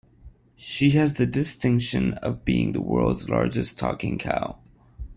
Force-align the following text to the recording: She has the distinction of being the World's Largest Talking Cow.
She 0.55 0.89
has 0.97 1.13
the 1.13 1.27
distinction 1.27 2.15
of 2.15 2.43
being 2.43 2.71
the 2.71 2.81
World's 2.81 3.29
Largest 3.29 3.77
Talking 3.77 4.17
Cow. 4.17 4.57